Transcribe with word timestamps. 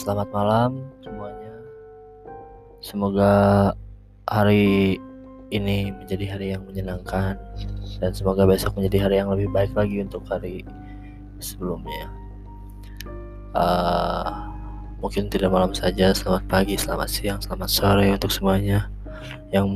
selamat 0.00 0.28
malam 0.32 0.70
semuanya. 1.04 1.52
Semoga 2.80 3.32
hari 4.24 4.96
ini 5.52 5.92
menjadi 5.92 6.24
hari 6.24 6.46
yang 6.56 6.64
menyenangkan 6.64 7.36
dan 8.00 8.10
semoga 8.16 8.48
besok 8.48 8.80
menjadi 8.80 9.04
hari 9.04 9.20
yang 9.20 9.28
lebih 9.28 9.52
baik 9.52 9.76
lagi 9.76 10.00
untuk 10.00 10.24
hari 10.24 10.64
sebelumnya. 11.36 12.08
Uh, 13.52 14.48
mungkin 15.04 15.28
tidak 15.28 15.52
malam 15.52 15.76
saja. 15.76 16.16
Selamat 16.16 16.48
pagi, 16.48 16.80
selamat 16.80 17.08
siang, 17.12 17.40
selamat 17.44 17.68
sore 17.68 18.08
untuk 18.08 18.32
semuanya 18.32 18.88
yang 19.52 19.68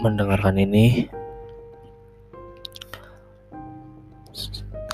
mendengarkan 0.00 0.56
ini. 0.56 1.12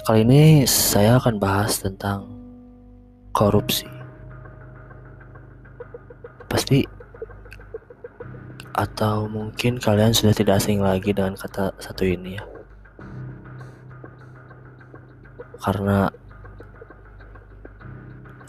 Kali 0.03 0.27
ini 0.27 0.67
saya 0.67 1.23
akan 1.23 1.39
bahas 1.39 1.79
tentang 1.79 2.27
korupsi. 3.31 4.04
Pasti 6.75 6.91
atau 8.75 9.31
mungkin 9.31 9.79
kalian 9.79 10.11
sudah 10.11 10.35
tidak 10.35 10.59
asing 10.59 10.83
lagi 10.83 11.15
dengan 11.15 11.39
kata 11.39 11.71
satu 11.79 12.03
ini 12.03 12.35
ya. 12.35 12.45
Karena 15.63 16.11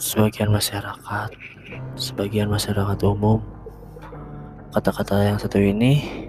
sebagian 0.02 0.50
masyarakat, 0.50 1.30
sebagian 1.94 2.50
masyarakat 2.50 2.98
umum, 3.06 3.38
kata-kata 4.74 5.22
yang 5.22 5.38
satu 5.38 5.62
ini 5.62 6.26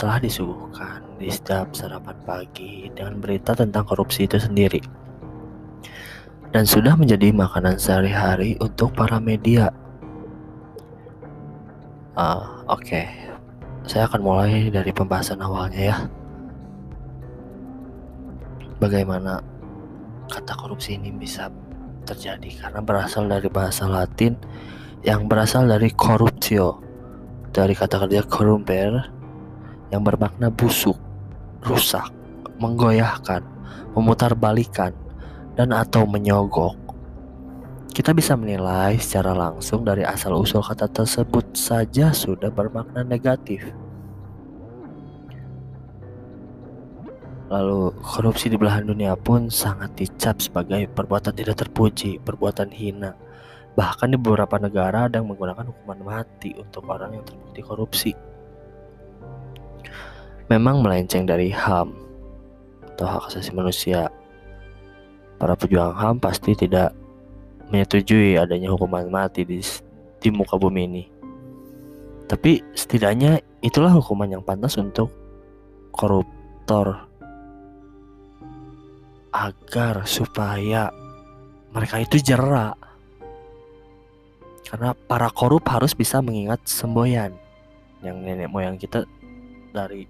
telah 0.00 0.16
disuguhkan 0.16 1.04
di 1.20 1.28
setiap 1.28 1.76
sarapan 1.76 2.16
pagi 2.24 2.88
dengan 2.96 3.20
berita 3.20 3.52
tentang 3.52 3.84
korupsi 3.84 4.24
itu 4.24 4.40
sendiri. 4.40 4.80
Dan 6.56 6.64
sudah 6.64 6.96
menjadi 6.96 7.36
makanan 7.36 7.76
sehari-hari 7.76 8.56
untuk 8.64 8.96
para 8.96 9.20
media. 9.20 9.68
Uh, 12.16 12.64
Oke, 12.72 12.96
okay. 12.96 13.06
saya 13.84 14.08
akan 14.08 14.20
mulai 14.24 14.72
dari 14.72 14.88
pembahasan 14.88 15.36
awalnya 15.44 15.82
ya. 15.92 15.96
Bagaimana 18.80 19.44
kata 20.32 20.56
korupsi 20.56 20.96
ini 20.96 21.12
bisa 21.12 21.52
terjadi 22.08 22.66
karena 22.66 22.80
berasal 22.80 23.28
dari 23.28 23.52
bahasa 23.52 23.84
Latin 23.84 24.32
yang 25.04 25.28
berasal 25.28 25.68
dari 25.68 25.92
corruptio 25.92 26.80
dari 27.52 27.76
kata 27.76 28.08
kerja 28.08 28.24
corrumper 28.24 29.12
yang 29.92 30.00
bermakna 30.00 30.48
busuk 30.48 30.96
rusak, 31.66 32.06
menggoyahkan, 32.62 33.42
memutarbalikan, 33.92 34.94
dan 35.58 35.74
atau 35.74 36.06
menyogok. 36.06 36.78
Kita 37.90 38.10
bisa 38.14 38.38
menilai 38.38 38.96
secara 38.96 39.34
langsung 39.34 39.82
dari 39.82 40.06
asal-usul 40.06 40.62
kata 40.62 40.86
tersebut 40.88 41.54
saja 41.56 42.14
sudah 42.14 42.48
bermakna 42.52 43.02
negatif. 43.02 43.66
Lalu 47.46 47.94
korupsi 48.02 48.50
di 48.50 48.58
belahan 48.58 48.90
dunia 48.90 49.14
pun 49.14 49.46
sangat 49.50 49.94
dicap 49.94 50.42
sebagai 50.42 50.90
perbuatan 50.90 51.34
tidak 51.34 51.62
terpuji, 51.62 52.18
perbuatan 52.18 52.74
hina. 52.74 53.14
Bahkan 53.78 54.12
di 54.12 54.18
beberapa 54.18 54.58
negara 54.58 55.06
ada 55.06 55.22
yang 55.22 55.30
menggunakan 55.30 55.70
hukuman 55.70 56.00
mati 56.02 56.56
untuk 56.58 56.90
orang 56.90 57.14
yang 57.16 57.24
terbukti 57.24 57.60
korupsi 57.62 58.12
memang 60.46 60.78
melenceng 60.82 61.26
dari 61.26 61.50
HAM 61.50 61.90
atau 62.94 63.06
hak 63.06 63.34
asasi 63.34 63.50
manusia. 63.52 64.08
Para 65.36 65.58
pejuang 65.58 65.92
HAM 65.92 66.16
pasti 66.22 66.56
tidak 66.56 66.94
menyetujui 67.70 68.38
adanya 68.38 68.70
hukuman 68.70 69.06
mati 69.10 69.42
di, 69.42 69.58
di 70.22 70.28
muka 70.30 70.54
bumi 70.58 70.82
ini. 70.86 71.04
Tapi 72.26 72.58
setidaknya 72.74 73.38
itulah 73.62 73.94
hukuman 73.94 74.38
yang 74.38 74.42
pantas 74.42 74.74
untuk 74.78 75.10
koruptor. 75.94 77.06
Agar 79.30 80.08
supaya 80.08 80.88
mereka 81.70 82.00
itu 82.00 82.16
jerak 82.18 82.74
karena 84.66 84.96
para 84.96 85.30
korup 85.30 85.62
harus 85.70 85.94
bisa 85.94 86.18
mengingat 86.18 86.58
semboyan. 86.66 87.36
Yang 88.02 88.16
nenek 88.26 88.48
moyang 88.50 88.80
kita 88.80 89.06
dari 89.70 90.08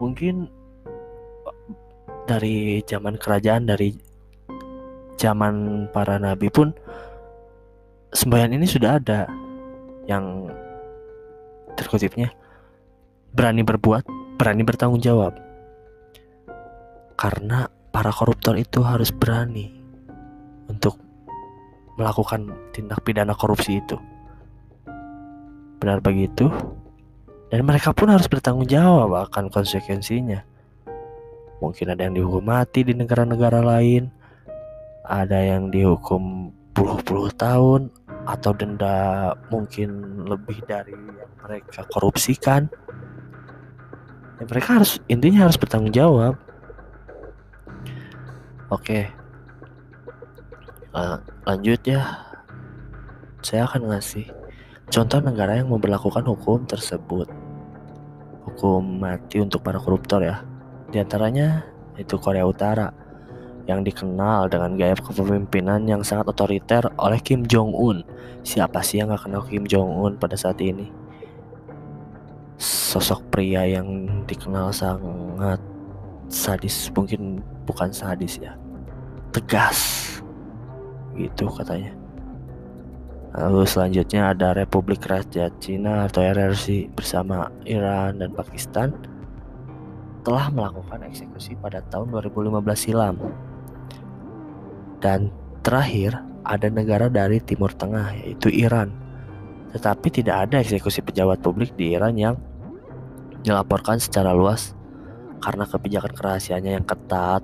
mungkin 0.00 0.48
dari 2.24 2.80
zaman 2.86 3.18
kerajaan 3.20 3.68
dari 3.68 3.92
zaman 5.20 5.86
para 5.92 6.16
nabi 6.18 6.48
pun 6.48 6.72
sembahyang 8.12 8.56
ini 8.56 8.66
sudah 8.68 9.00
ada 9.00 9.28
yang 10.04 10.50
terkutipnya 11.78 12.32
berani 13.32 13.64
berbuat, 13.64 14.04
berani 14.36 14.62
bertanggung 14.62 15.00
jawab. 15.00 15.32
Karena 17.16 17.68
para 17.92 18.12
koruptor 18.12 18.60
itu 18.60 18.84
harus 18.84 19.08
berani 19.08 19.72
untuk 20.68 21.00
melakukan 21.96 22.52
tindak 22.72 23.00
pidana 23.04 23.32
korupsi 23.36 23.80
itu. 23.80 23.96
Benar 25.80 26.00
begitu? 26.00 26.48
Dan 27.52 27.68
mereka 27.68 27.92
pun 27.92 28.08
harus 28.08 28.28
bertanggung 28.28 28.64
jawab 28.64 29.28
akan 29.28 29.52
konsekuensinya. 29.52 30.40
Mungkin 31.60 31.92
ada 31.92 32.08
yang 32.08 32.16
dihukum 32.16 32.42
mati 32.42 32.82
di 32.82 32.96
negara-negara 32.96 33.60
lain, 33.60 34.08
ada 35.12 35.36
yang 35.36 35.68
dihukum 35.68 36.48
puluh-puluh 36.72 37.28
tahun, 37.36 37.92
atau 38.24 38.56
denda 38.56 39.36
mungkin 39.52 40.24
lebih 40.24 40.64
dari 40.64 40.96
yang 40.96 41.32
mereka 41.44 41.84
korupsikan. 41.92 42.72
Ya, 44.40 44.44
mereka 44.48 44.80
harus 44.80 44.96
intinya 45.12 45.44
harus 45.44 45.60
bertanggung 45.60 45.92
jawab. 45.92 46.40
Oke, 48.72 49.12
lanjut 51.44 51.80
ya. 51.84 52.32
Saya 53.44 53.68
akan 53.68 53.92
ngasih 53.92 54.32
contoh 54.88 55.20
negara 55.20 55.60
yang 55.60 55.68
memperlakukan 55.68 56.24
hukum 56.24 56.64
tersebut 56.64 57.28
hukum 58.48 59.02
mati 59.02 59.42
untuk 59.42 59.60
para 59.60 59.76
koruptor 59.76 60.24
ya. 60.24 60.40
Di 60.88 61.02
antaranya 61.02 61.68
itu 62.00 62.16
Korea 62.16 62.46
Utara 62.46 63.01
yang 63.70 63.86
dikenal 63.86 64.50
dengan 64.50 64.74
gaya 64.74 64.98
kepemimpinan 64.98 65.86
yang 65.86 66.02
sangat 66.02 66.30
otoriter 66.30 66.82
oleh 66.98 67.18
Kim 67.22 67.46
Jong 67.46 67.70
Un. 67.74 68.02
Siapa 68.42 68.82
sih 68.82 68.98
yang 68.98 69.14
gak 69.14 69.30
kenal 69.30 69.42
Kim 69.46 69.66
Jong 69.66 69.90
Un 70.02 70.12
pada 70.18 70.34
saat 70.34 70.58
ini? 70.58 70.90
Sosok 72.58 73.22
pria 73.30 73.66
yang 73.66 74.22
dikenal 74.26 74.70
sangat 74.74 75.58
sadis, 76.30 76.90
mungkin 76.94 77.42
bukan 77.66 77.90
sadis 77.90 78.38
ya, 78.38 78.54
tegas, 79.34 79.78
gitu 81.14 81.50
katanya. 81.50 81.92
Lalu 83.32 83.64
selanjutnya 83.64 84.36
ada 84.36 84.52
Republik 84.52 85.08
Rakyat 85.08 85.56
Cina 85.56 86.04
atau 86.04 86.20
RRC 86.20 86.92
bersama 86.92 87.48
Iran 87.64 88.20
dan 88.20 88.36
Pakistan 88.36 88.92
telah 90.22 90.52
melakukan 90.52 91.02
eksekusi 91.08 91.56
pada 91.56 91.80
tahun 91.88 92.12
2015 92.12 92.60
silam. 92.76 93.16
Dan 95.02 95.34
terakhir 95.66 96.22
ada 96.46 96.70
negara 96.70 97.10
dari 97.10 97.42
Timur 97.42 97.74
Tengah 97.74 98.14
yaitu 98.22 98.48
Iran. 98.48 98.94
Tetapi 99.74 100.08
tidak 100.14 100.48
ada 100.48 100.62
eksekusi 100.62 101.02
pejabat 101.02 101.42
publik 101.42 101.74
di 101.74 101.98
Iran 101.98 102.14
yang 102.14 102.38
dilaporkan 103.42 103.98
secara 103.98 104.30
luas 104.30 104.78
karena 105.42 105.66
kebijakan 105.66 106.12
kerahasiaannya 106.14 106.72
yang 106.78 106.86
ketat. 106.86 107.42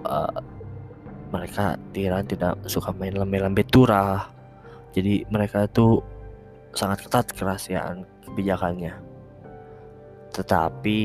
Uh, 0.00 0.40
mereka 1.30 1.78
di 1.94 2.10
Iran 2.10 2.26
tidak 2.26 2.58
suka 2.66 2.90
main 2.90 3.14
lembe-lembe 3.14 3.62
turah 3.62 4.26
jadi 4.90 5.22
mereka 5.30 5.66
itu 5.66 6.02
sangat 6.74 7.06
ketat 7.06 7.30
kerahasiaan 7.34 8.02
kebijakannya 8.26 8.98
tetapi 10.34 10.98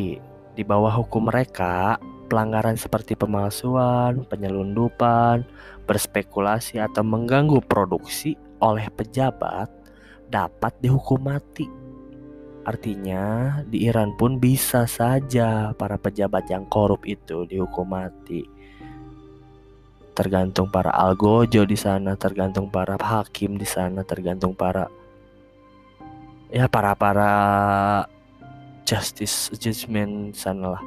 di 0.55 0.63
bawah 0.65 0.93
hukum 1.01 1.29
mereka 1.29 2.01
pelanggaran 2.25 2.75
seperti 2.75 3.13
pemalsuan, 3.13 4.25
penyelundupan, 4.25 5.45
berspekulasi 5.85 6.81
atau 6.81 7.05
mengganggu 7.05 7.61
produksi 7.65 8.35
oleh 8.59 8.89
pejabat 8.91 9.69
dapat 10.27 10.73
dihukum 10.81 11.29
mati. 11.29 11.69
Artinya, 12.65 13.61
di 13.69 13.85
Iran 13.85 14.17
pun 14.17 14.41
bisa 14.41 14.89
saja 14.89 15.69
para 15.77 16.01
pejabat 16.01 16.49
yang 16.49 16.65
korup 16.65 17.05
itu 17.05 17.45
dihukum 17.45 17.93
mati 17.93 18.55
tergantung 20.15 20.71
para 20.71 20.95
algojo 20.95 21.67
di 21.67 21.75
sana, 21.75 22.15
tergantung 22.15 22.71
para 22.71 22.95
hakim 22.95 23.59
di 23.59 23.67
sana, 23.67 24.07
tergantung 24.07 24.55
para 24.55 24.87
ya 26.47 26.71
para 26.71 26.95
para 26.95 27.31
justice 28.87 29.51
judgment 29.59 30.31
sana 30.31 30.79
lah. 30.79 30.83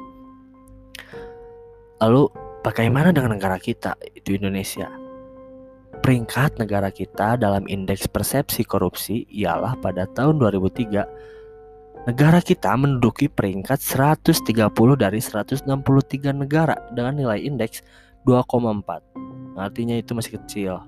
Lalu 1.99 2.31
bagaimana 2.63 3.11
dengan 3.11 3.35
negara 3.35 3.59
kita 3.59 3.95
itu 4.15 4.39
Indonesia? 4.39 4.87
peringkat 5.99 6.57
negara 6.57 6.89
kita 6.89 7.35
dalam 7.35 7.67
indeks 7.67 8.07
persepsi 8.07 8.63
korupsi 8.63 9.27
ialah 9.29 9.75
pada 9.77 10.07
tahun 10.15 10.39
2003 10.39 12.07
negara 12.07 12.39
kita 12.39 12.71
menduduki 12.79 13.27
peringkat 13.27 13.77
130 13.77 14.41
dari 14.95 15.19
163 15.19 15.67
negara 16.33 16.75
dengan 16.95 17.13
nilai 17.19 17.43
indeks 17.43 17.83
2,4. 18.23 19.59
Artinya 19.59 19.95
itu 19.99 20.11
masih 20.15 20.39
kecil. 20.39 20.79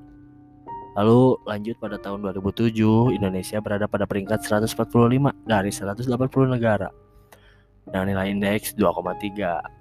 Lalu 0.95 1.39
lanjut 1.47 1.75
pada 1.79 1.95
tahun 1.99 2.23
2007, 2.25 3.15
Indonesia 3.15 3.59
berada 3.63 3.87
pada 3.87 4.07
peringkat 4.07 4.43
145 4.43 5.31
dari 5.47 5.71
180 5.71 6.07
negara 6.51 6.89
dengan 7.87 8.05
nilai 8.11 8.27
indeks 8.31 8.75
2,3. 8.75 9.80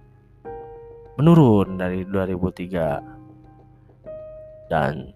Menurun 1.21 1.77
dari 1.77 2.09
2003 2.09 4.73
dan 4.73 5.13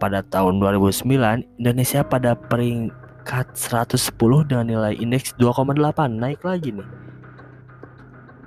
pada 0.00 0.24
tahun 0.24 0.64
2009 0.64 1.60
Indonesia 1.60 2.00
pada 2.00 2.32
peringkat 2.32 3.52
110 3.52 4.48
dengan 4.48 4.64
nilai 4.64 4.96
indeks 4.96 5.36
2,8 5.36 5.76
naik 6.08 6.40
lagi 6.40 6.72
nih. 6.72 6.88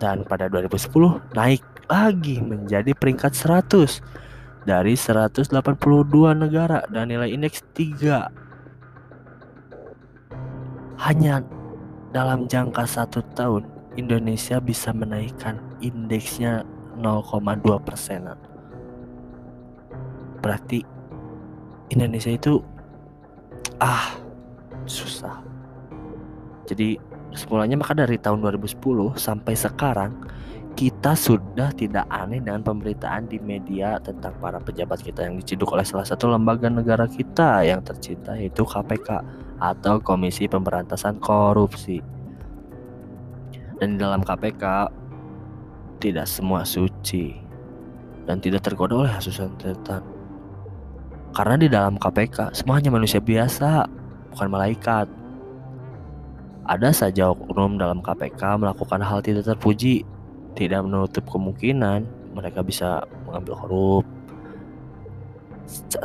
Dan 0.02 0.26
pada 0.26 0.50
2010 0.50 1.22
naik 1.38 1.62
lagi 1.86 2.42
menjadi 2.42 2.98
peringkat 2.98 3.38
100 3.38 4.66
dari 4.66 4.98
182 4.98 5.54
negara 6.34 6.90
dan 6.90 7.14
nilai 7.14 7.30
indeks 7.30 7.62
3. 7.78 8.34
Hanya 11.06 11.46
dalam 12.10 12.50
jangka 12.50 12.90
satu 12.90 13.22
tahun 13.38 13.70
Indonesia 13.94 14.58
bisa 14.58 14.90
menaikkan 14.90 15.62
indeksnya 15.86 16.66
0,2 16.98 17.62
persenan 17.82 18.40
berarti 20.42 20.82
Indonesia 21.92 22.32
itu 22.34 22.62
ah 23.82 24.16
susah 24.86 25.42
jadi 26.66 26.98
semulanya 27.36 27.78
maka 27.78 27.94
dari 27.94 28.18
tahun 28.18 28.42
2010 28.42 28.80
sampai 29.20 29.54
sekarang 29.54 30.12
kita 30.76 31.16
sudah 31.16 31.72
tidak 31.72 32.04
aneh 32.12 32.44
dengan 32.44 32.60
pemberitaan 32.60 33.32
di 33.32 33.40
media 33.40 33.96
tentang 34.04 34.36
para 34.44 34.60
pejabat 34.60 35.00
kita 35.00 35.24
yang 35.24 35.40
diciduk 35.40 35.72
oleh 35.72 35.88
salah 35.88 36.04
satu 36.04 36.28
lembaga 36.28 36.68
negara 36.68 37.08
kita 37.08 37.64
yang 37.64 37.80
tercinta 37.80 38.36
yaitu 38.36 38.68
KPK 38.68 39.24
atau 39.56 40.04
Komisi 40.04 40.52
Pemberantasan 40.52 41.24
Korupsi. 41.24 42.04
Dan 43.80 43.96
di 43.96 43.98
dalam 44.04 44.20
KPK 44.20 44.92
tidak 46.06 46.30
semua 46.30 46.62
suci 46.62 47.34
dan 48.30 48.38
tidak 48.38 48.62
tergoda 48.62 49.06
oleh 49.06 49.14
hasusan 49.14 49.50
setan. 49.58 50.06
Karena 51.34 51.56
di 51.58 51.68
dalam 51.68 51.98
KPK 51.98 52.54
semuanya 52.54 52.94
manusia 52.94 53.18
biasa, 53.18 53.90
bukan 54.30 54.48
malaikat. 54.54 55.10
Ada 56.66 56.90
saja 56.94 57.34
oknum 57.34 57.82
dalam 57.82 58.06
KPK 58.06 58.62
melakukan 58.62 59.02
hal 59.02 59.26
tidak 59.26 59.50
terpuji, 59.50 60.06
tidak 60.54 60.86
menutup 60.86 61.26
kemungkinan 61.26 62.06
mereka 62.34 62.62
bisa 62.62 63.06
mengambil 63.26 63.54
korup. 63.66 64.06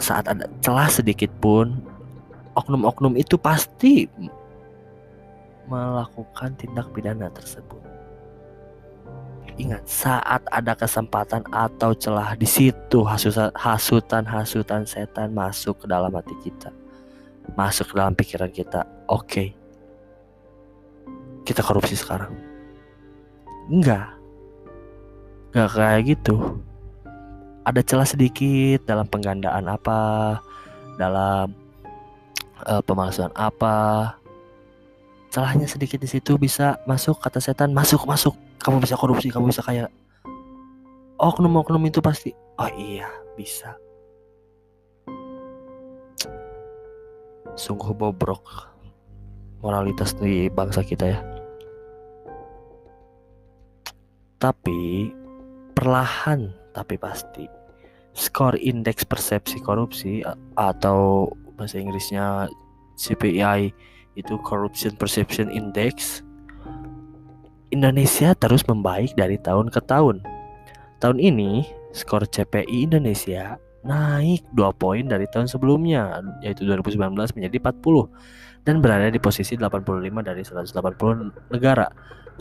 Saat 0.01 0.29
ada 0.29 0.49
celah 0.65 0.89
sedikit 0.89 1.29
pun, 1.45 1.81
oknum-oknum 2.57 3.17
itu 3.21 3.37
pasti 3.37 4.09
melakukan 5.69 6.57
tindak 6.57 6.89
pidana 6.93 7.29
tersebut. 7.33 8.00
Ingat, 9.61 9.85
saat 9.85 10.41
ada 10.49 10.73
kesempatan 10.73 11.45
atau 11.53 11.93
celah 11.93 12.33
di 12.33 12.49
situ 12.49 13.05
hasutan-hasutan 13.53 14.89
setan 14.89 15.37
masuk 15.37 15.85
ke 15.85 15.87
dalam 15.91 16.09
hati 16.17 16.33
kita. 16.41 16.73
Masuk 17.61 17.93
ke 17.93 17.95
dalam 18.01 18.17
pikiran 18.17 18.49
kita. 18.49 18.89
Oke. 19.13 19.53
Kita 21.45 21.61
korupsi 21.61 21.93
sekarang. 21.93 22.33
Enggak. 23.69 24.17
Enggak 25.53 25.69
kayak 25.77 26.01
gitu. 26.09 26.65
Ada 27.69 27.85
celah 27.85 28.09
sedikit 28.09 28.89
dalam 28.89 29.05
penggandaan 29.13 29.69
apa, 29.69 30.41
dalam 30.97 31.53
uh, 32.65 32.81
pemalsuan 32.81 33.29
apa. 33.37 34.17
Celahnya 35.29 35.69
sedikit 35.69 36.01
di 36.01 36.09
situ 36.09 36.41
bisa 36.41 36.81
masuk 36.89 37.21
kata 37.21 37.45
setan, 37.45 37.77
masuk, 37.77 38.09
masuk 38.09 38.33
kamu 38.61 38.85
bisa 38.85 38.95
korupsi 38.97 39.33
kamu 39.33 39.49
bisa 39.49 39.65
kayak 39.65 39.89
oknum-oknum 41.21 41.85
itu 41.89 42.01
pasti. 42.01 42.33
Oh 42.61 42.69
iya 42.77 43.09
bisa. 43.37 43.77
Sungguh 47.57 47.93
bobrok 47.93 48.69
moralitas 49.61 50.17
di 50.17 50.49
bangsa 50.49 50.81
kita 50.81 51.05
ya. 51.09 51.21
Tapi 54.41 55.13
perlahan 55.77 56.53
tapi 56.73 56.97
pasti 56.97 57.45
skor 58.17 58.57
indeks 58.57 59.05
persepsi 59.05 59.61
korupsi 59.61 60.25
atau 60.57 61.29
bahasa 61.57 61.77
Inggrisnya 61.77 62.49
CPI 62.97 63.73
itu 64.17 64.35
Corruption 64.45 64.97
Perception 64.97 65.53
Index 65.53 66.25
Indonesia 67.71 68.35
terus 68.35 68.67
membaik 68.67 69.15
dari 69.15 69.39
tahun 69.39 69.71
ke 69.71 69.79
tahun. 69.87 70.27
Tahun 70.99 71.19
ini, 71.23 71.63
skor 71.95 72.27
CPI 72.27 72.91
Indonesia 72.91 73.63
naik 73.87 74.45
2 74.53 74.75
poin 74.77 75.07
dari 75.07 75.25
tahun 75.31 75.47
sebelumnya, 75.47 76.19
yaitu 76.45 76.67
2019 76.67 77.15
menjadi 77.33 77.57
40 77.71 78.11
dan 78.67 78.83
berada 78.85 79.09
di 79.09 79.23
posisi 79.23 79.55
85 79.55 79.87
dari 80.21 80.43
180 80.43 81.31
negara. 81.55 81.89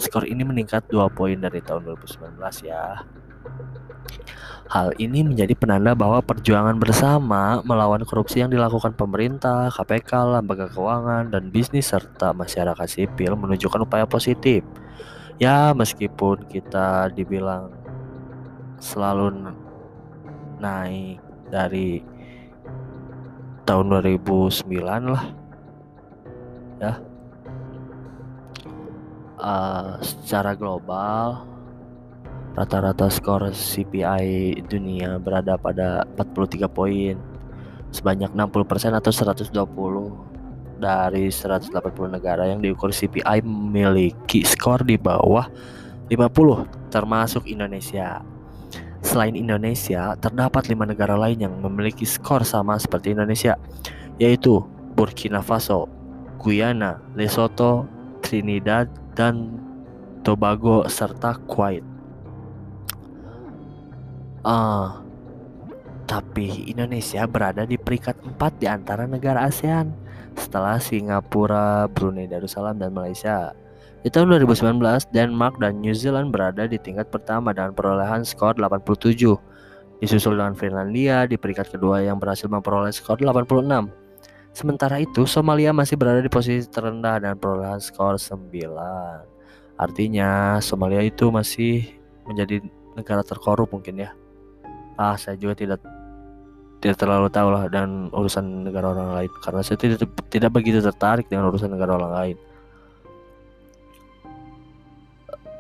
Skor 0.02 0.26
ini 0.26 0.42
meningkat 0.42 0.90
2 0.90 0.98
poin 1.14 1.38
dari 1.38 1.62
tahun 1.62 1.94
2019 1.94 2.66
ya. 2.66 3.06
Hal 4.70 4.98
ini 4.98 5.22
menjadi 5.22 5.54
penanda 5.54 5.94
bahwa 5.94 6.26
perjuangan 6.26 6.82
bersama 6.82 7.62
melawan 7.62 8.02
korupsi 8.02 8.42
yang 8.42 8.50
dilakukan 8.50 8.98
pemerintah, 8.98 9.70
KPK, 9.70 10.42
lembaga 10.42 10.66
keuangan, 10.74 11.30
dan 11.30 11.54
bisnis 11.54 11.94
serta 11.94 12.34
masyarakat 12.34 12.88
sipil 12.90 13.38
menunjukkan 13.38 13.86
upaya 13.86 14.10
positif 14.10 14.66
ya 15.40 15.72
meskipun 15.72 16.44
kita 16.52 17.08
dibilang 17.16 17.72
selalu 18.80 19.56
naik 20.60 21.24
dari 21.48 22.04
tahun 23.64 24.04
2009 24.04 25.16
lah. 25.16 25.26
Ya. 26.80 26.94
Uh, 29.40 29.96
secara 30.04 30.52
global 30.52 31.48
rata-rata 32.60 33.08
skor 33.08 33.56
CPI 33.56 34.60
dunia 34.68 35.16
berada 35.16 35.56
pada 35.56 36.04
43 36.20 36.68
poin 36.68 37.16
sebanyak 37.96 38.36
60% 38.36 39.00
atau 39.00 39.12
120 39.16 40.29
dari 40.80 41.28
180 41.28 41.76
negara 42.08 42.48
yang 42.48 42.64
diukur 42.64 42.96
CPI 42.96 43.44
memiliki 43.44 44.48
skor 44.48 44.88
di 44.88 44.96
bawah 44.96 45.46
50 46.08 46.90
termasuk 46.90 47.46
Indonesia. 47.46 48.24
Selain 49.00 49.36
Indonesia, 49.36 50.16
terdapat 50.20 50.68
lima 50.68 50.84
negara 50.84 51.16
lain 51.16 51.40
yang 51.40 51.54
memiliki 51.60 52.04
skor 52.04 52.44
sama 52.44 52.76
seperti 52.80 53.16
Indonesia, 53.16 53.56
yaitu 54.20 54.60
Burkina 54.96 55.40
Faso, 55.40 55.88
Guyana, 56.40 57.00
Lesotho, 57.16 57.88
Trinidad, 58.20 58.92
dan 59.16 59.56
Tobago 60.24 60.84
serta 60.92 61.40
Kuwait. 61.48 61.84
Uh, 64.44 65.00
tapi 66.10 66.66
Indonesia 66.72 67.24
berada 67.30 67.70
di 67.70 67.78
peringkat 67.78 68.40
4 68.40 68.60
di 68.60 68.66
antara 68.66 69.06
negara 69.06 69.46
ASEAN 69.46 70.09
setelah 70.38 70.78
Singapura, 70.78 71.88
Brunei 71.90 72.30
Darussalam, 72.30 72.78
dan 72.78 72.94
Malaysia. 72.94 73.54
Di 74.00 74.08
tahun 74.08 74.32
2019, 74.40 74.80
Denmark 75.12 75.60
dan 75.60 75.84
New 75.84 75.92
Zealand 75.92 76.32
berada 76.32 76.64
di 76.64 76.80
tingkat 76.80 77.12
pertama 77.12 77.52
dengan 77.52 77.76
perolehan 77.76 78.24
skor 78.24 78.56
87. 78.56 79.36
Disusul 80.00 80.40
dengan 80.40 80.56
Finlandia 80.56 81.28
di 81.28 81.36
peringkat 81.36 81.76
kedua 81.76 82.00
yang 82.00 82.16
berhasil 82.16 82.48
memperoleh 82.48 82.96
skor 82.96 83.20
86. 83.20 83.92
Sementara 84.56 85.04
itu, 85.04 85.28
Somalia 85.28 85.76
masih 85.76 86.00
berada 86.00 86.24
di 86.24 86.32
posisi 86.32 86.64
terendah 86.72 87.20
dengan 87.20 87.36
perolehan 87.36 87.84
skor 87.84 88.16
9. 88.16 88.50
Artinya, 89.76 90.64
Somalia 90.64 91.04
itu 91.04 91.28
masih 91.28 92.00
menjadi 92.24 92.64
negara 92.96 93.20
terkorup 93.24 93.72
mungkin 93.76 94.08
ya. 94.08 94.16
Ah, 94.96 95.20
saya 95.20 95.36
juga 95.36 95.60
tidak 95.60 95.84
tidak 96.80 96.98
terlalu 97.00 97.28
tahu 97.28 97.52
lah 97.52 97.68
dan 97.68 98.08
urusan 98.12 98.68
negara 98.68 98.96
orang 98.96 99.12
lain 99.16 99.32
karena 99.44 99.62
saya 99.64 99.78
tidak 99.80 100.08
tidak 100.32 100.52
begitu 100.56 100.80
tertarik 100.80 101.28
dengan 101.28 101.52
urusan 101.52 101.72
negara 101.72 102.00
orang 102.00 102.14
lain. 102.16 102.38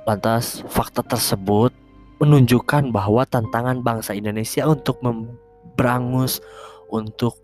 Lantas 0.07 0.65
fakta 0.65 1.05
tersebut 1.05 1.75
menunjukkan 2.19 2.91
bahwa 2.91 3.23
tantangan 3.27 3.83
bangsa 3.83 4.15
Indonesia 4.15 4.67
untuk 4.67 4.99
memberangus 5.03 6.43
untuk 6.89 7.37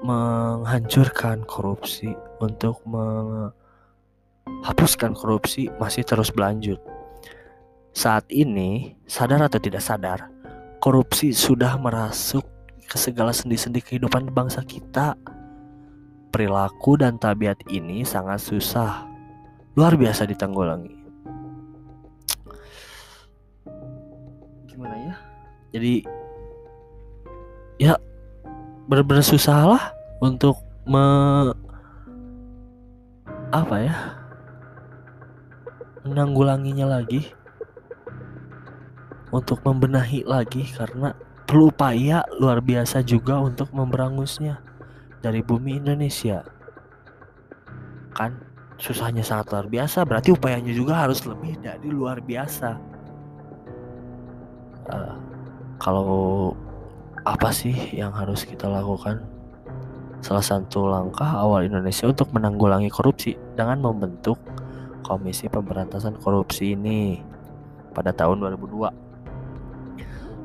menghancurkan 0.00 1.44
korupsi, 1.44 2.08
untuk 2.40 2.80
menghapuskan 2.88 3.52
korupsi 5.12 5.68
masih 5.76 6.04
terus 6.08 6.32
berlanjut. 6.32 6.80
Saat 7.92 8.30
ini, 8.30 8.96
sadar 9.04 9.42
atau 9.44 9.60
tidak 9.60 9.82
sadar, 9.82 10.30
korupsi 10.80 11.36
sudah 11.36 11.76
merasuk 11.76 12.42
ke 12.88 12.96
segala 12.96 13.30
sendi-sendi 13.30 13.84
kehidupan 13.84 14.32
bangsa 14.32 14.64
kita. 14.64 15.14
Perilaku 16.32 16.96
dan 16.96 17.20
tabiat 17.20 17.58
ini 17.68 18.06
sangat 18.06 18.40
susah, 18.40 19.04
luar 19.76 19.98
biasa 19.98 20.24
ditanggulangi. 20.24 20.94
Gimana 24.70 24.96
ya? 24.96 25.14
Jadi 25.74 25.94
ya 27.82 27.94
benar-benar 28.86 29.26
susah 29.26 29.74
lah 29.74 29.84
untuk 30.22 30.56
me 30.86 31.04
apa 33.50 33.76
ya 33.82 33.96
menanggulanginya 36.06 36.86
lagi 36.86 37.26
untuk 39.30 39.62
membenahi 39.62 40.26
lagi 40.26 40.66
karena 40.74 41.14
perlu 41.46 41.70
upaya 41.70 42.22
luar 42.38 42.62
biasa 42.62 43.02
juga 43.02 43.38
untuk 43.42 43.70
memberangusnya 43.74 44.62
dari 45.22 45.42
bumi 45.42 45.82
Indonesia 45.82 46.46
kan 48.14 48.34
susahnya 48.80 49.22
sangat 49.22 49.54
luar 49.54 49.66
biasa 49.70 50.02
berarti 50.06 50.34
upayanya 50.34 50.74
juga 50.74 51.06
harus 51.06 51.22
lebih 51.26 51.58
dari 51.62 51.88
luar 51.88 52.18
biasa 52.22 52.74
uh, 54.90 55.14
kalau 55.80 56.52
apa 57.24 57.52
sih 57.52 57.72
yang 57.92 58.12
harus 58.12 58.44
kita 58.48 58.68
lakukan? 58.68 59.20
Salah 60.20 60.44
satu 60.44 60.88
langkah 60.88 61.28
awal 61.28 61.64
Indonesia 61.64 62.08
untuk 62.08 62.28
menanggulangi 62.36 62.92
korupsi 62.92 63.36
dengan 63.56 63.80
membentuk 63.80 64.36
Komisi 65.00 65.48
Pemberantasan 65.48 66.20
Korupsi 66.20 66.76
ini 66.76 67.20
pada 67.96 68.12
tahun 68.12 68.44
2002. 68.44 69.09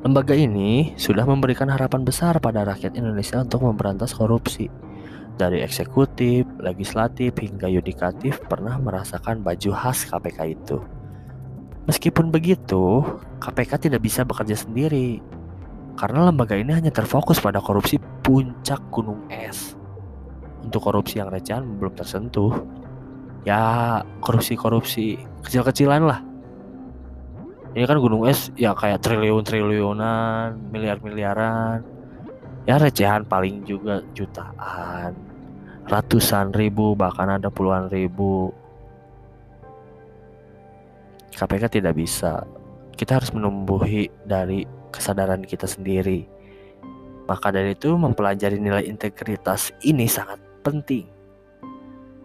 Lembaga 0.04 0.36
ini 0.36 0.92
sudah 1.00 1.24
memberikan 1.24 1.72
harapan 1.72 2.04
besar 2.04 2.36
pada 2.42 2.68
rakyat 2.68 3.00
Indonesia 3.00 3.40
untuk 3.40 3.64
memberantas 3.64 4.12
korupsi. 4.12 4.68
Dari 5.36 5.60
eksekutif, 5.64 6.44
legislatif, 6.60 7.36
hingga 7.36 7.68
yudikatif 7.68 8.40
pernah 8.44 8.76
merasakan 8.76 9.40
baju 9.40 9.70
khas 9.72 10.08
KPK 10.08 10.38
itu. 10.52 10.80
Meskipun 11.86 12.28
begitu, 12.28 13.04
KPK 13.40 13.88
tidak 13.88 14.02
bisa 14.02 14.26
bekerja 14.26 14.58
sendiri 14.58 15.22
karena 15.96 16.28
lembaga 16.28 16.58
ini 16.58 16.76
hanya 16.76 16.92
terfokus 16.92 17.40
pada 17.40 17.56
korupsi 17.56 17.96
puncak 18.20 18.82
gunung 18.92 19.24
es. 19.32 19.78
Untuk 20.60 20.84
korupsi 20.84 21.24
yang 21.24 21.32
recehan 21.32 21.78
belum 21.80 21.96
tersentuh. 21.96 22.52
Ya 23.46 24.02
korupsi-korupsi 24.18 25.16
kecil-kecilan 25.46 26.02
lah. 26.04 26.25
Ini 27.76 27.84
kan 27.84 28.00
gunung 28.00 28.24
es 28.24 28.48
ya 28.56 28.72
kayak 28.72 29.04
triliun-triliunan, 29.04 30.56
miliar-miliaran. 30.72 31.84
Ya 32.64 32.80
recehan 32.80 33.28
paling 33.28 33.68
juga 33.68 34.00
jutaan, 34.16 35.12
ratusan 35.84 36.56
ribu, 36.56 36.96
bahkan 36.96 37.36
ada 37.36 37.52
puluhan 37.52 37.92
ribu. 37.92 38.48
KPK 41.36 41.68
tidak 41.68 42.00
bisa. 42.00 42.48
Kita 42.96 43.20
harus 43.20 43.28
menumbuhi 43.36 44.08
dari 44.24 44.64
kesadaran 44.88 45.44
kita 45.44 45.68
sendiri. 45.68 46.24
Maka 47.28 47.52
dari 47.52 47.76
itu 47.76 47.92
mempelajari 47.92 48.56
nilai 48.56 48.88
integritas 48.88 49.68
ini 49.84 50.08
sangat 50.08 50.40
penting. 50.64 51.04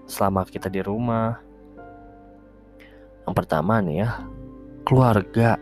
Selama 0.08 0.48
kita 0.48 0.72
di 0.72 0.80
rumah. 0.80 1.44
Yang 3.28 3.36
pertama 3.36 3.84
nih 3.84 4.08
ya, 4.08 4.31
keluarga. 4.84 5.58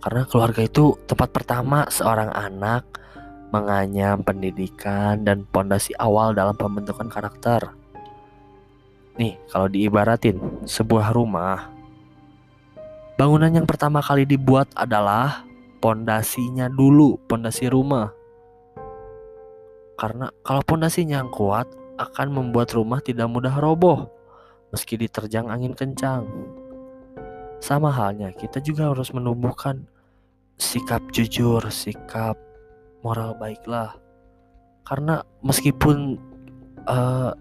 Karena 0.00 0.22
keluarga 0.24 0.64
itu 0.64 0.96
tempat 1.04 1.28
pertama 1.28 1.84
seorang 1.92 2.32
anak 2.32 2.88
menganyam 3.52 4.22
pendidikan 4.22 5.20
dan 5.26 5.44
pondasi 5.44 5.92
awal 5.98 6.32
dalam 6.32 6.56
pembentukan 6.56 7.10
karakter. 7.10 7.74
Nih, 9.20 9.36
kalau 9.52 9.68
diibaratin 9.68 10.64
sebuah 10.64 11.12
rumah, 11.12 11.68
bangunan 13.20 13.52
yang 13.52 13.68
pertama 13.68 14.00
kali 14.00 14.24
dibuat 14.24 14.72
adalah 14.72 15.44
pondasinya 15.84 16.70
dulu, 16.72 17.20
pondasi 17.28 17.68
rumah. 17.68 18.08
Karena 20.00 20.32
kalau 20.40 20.64
pondasinya 20.64 21.20
yang 21.20 21.28
kuat 21.28 21.68
akan 22.00 22.32
membuat 22.32 22.72
rumah 22.72 23.04
tidak 23.04 23.28
mudah 23.28 23.52
roboh 23.60 24.08
meski 24.72 24.96
diterjang 24.96 25.50
angin 25.50 25.76
kencang. 25.76 26.24
Sama 27.60 27.92
halnya, 27.92 28.32
kita 28.32 28.58
juga 28.64 28.88
harus 28.88 29.12
menumbuhkan 29.12 29.84
sikap 30.56 31.04
jujur, 31.12 31.60
sikap 31.68 32.36
moral 33.04 33.36
baiklah. 33.36 33.96
Karena 34.84 35.20
meskipun 35.44 36.16
uh, 36.88 37.32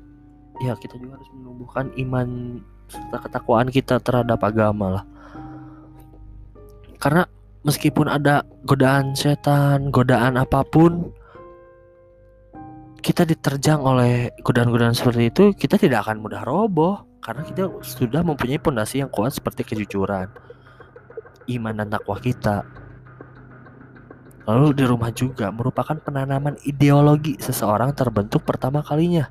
ya 0.59 0.75
kita 0.75 0.99
juga 0.99 1.17
harus 1.17 1.31
menumbuhkan 1.31 1.91
iman 1.95 2.59
serta 2.91 3.17
ketakwaan 3.25 3.71
kita 3.71 3.95
terhadap 4.03 4.43
agama 4.43 4.99
lah. 4.99 5.05
Karena 6.99 7.23
meskipun 7.63 8.11
ada 8.11 8.43
godaan 8.67 9.15
setan, 9.15 9.87
godaan 9.87 10.35
apa 10.35 10.67
pun, 10.67 11.15
kita 12.99 13.23
diterjang 13.23 13.79
oleh 13.79 14.35
godaan-godaan 14.43 14.91
seperti 14.91 15.31
itu, 15.31 15.43
kita 15.55 15.79
tidak 15.79 16.03
akan 16.03 16.19
mudah 16.19 16.43
roboh 16.43 17.08
karena 17.19 17.43
kita 17.43 17.67
sudah 17.83 18.23
mempunyai 18.23 18.59
pondasi 18.59 19.03
yang 19.03 19.11
kuat 19.11 19.35
seperti 19.35 19.67
kejujuran, 19.67 20.31
iman 21.51 21.73
dan 21.75 21.87
takwa 21.91 22.17
kita. 22.19 22.63
Lalu 24.49 24.81
di 24.81 24.83
rumah 24.87 25.13
juga 25.13 25.53
merupakan 25.53 25.93
penanaman 25.93 26.57
ideologi 26.65 27.37
seseorang 27.37 27.93
terbentuk 27.93 28.41
pertama 28.41 28.81
kalinya. 28.81 29.29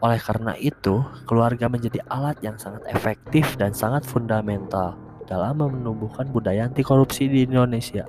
Oleh 0.00 0.16
karena 0.16 0.56
itu, 0.56 1.04
keluarga 1.28 1.68
menjadi 1.68 2.00
alat 2.08 2.40
yang 2.40 2.56
sangat 2.56 2.88
efektif 2.88 3.60
dan 3.60 3.76
sangat 3.76 4.08
fundamental 4.08 4.96
dalam 5.28 5.60
menumbuhkan 5.60 6.24
budaya 6.32 6.64
anti 6.64 6.80
korupsi 6.80 7.28
di 7.28 7.44
Indonesia. 7.44 8.08